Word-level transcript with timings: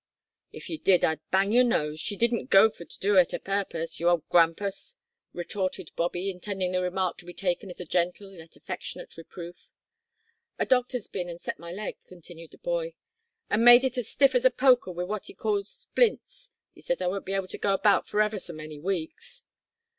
"If 0.51 0.67
you 0.67 0.79
did 0.79 1.03
I'd 1.05 1.19
bang 1.29 1.51
your 1.51 1.63
nose! 1.63 1.99
She 1.99 2.15
didn't 2.15 2.49
go 2.49 2.69
for 2.69 2.85
to 2.85 2.99
do 2.99 3.17
it 3.17 3.33
a 3.33 3.39
purpose, 3.39 3.99
you 3.99 4.09
old 4.09 4.27
grampus," 4.29 4.95
retorted 5.31 5.91
Bobby, 5.95 6.31
intending 6.31 6.71
the 6.71 6.81
remark 6.81 7.19
to 7.19 7.25
be 7.25 7.35
taken 7.35 7.69
as 7.69 7.79
a 7.79 7.85
gentle 7.85 8.31
yet 8.33 8.55
affectionate 8.55 9.15
reproof. 9.15 9.69
"A 10.57 10.65
doctor's 10.65 11.07
bin 11.07 11.29
an' 11.29 11.37
set 11.37 11.59
my 11.59 11.71
leg," 11.71 11.97
continued 12.07 12.49
the 12.49 12.57
boy, 12.57 12.95
"an' 13.47 13.63
made 13.63 13.83
it 13.83 13.95
as 13.95 14.07
stiff 14.09 14.33
as 14.33 14.43
a 14.43 14.49
poker 14.49 14.91
wi' 14.91 15.03
what 15.03 15.29
'e 15.29 15.35
calls 15.35 15.69
splints. 15.71 16.49
He 16.73 16.81
says 16.81 16.99
I 16.99 17.05
won't 17.05 17.27
be 17.27 17.33
able 17.35 17.49
to 17.49 17.59
go 17.59 17.75
about 17.75 18.07
for 18.07 18.21
ever 18.23 18.39
so 18.39 18.53
many 18.53 18.79
weeks." 18.79 19.43